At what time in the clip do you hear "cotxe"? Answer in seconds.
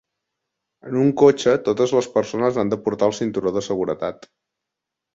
1.23-1.53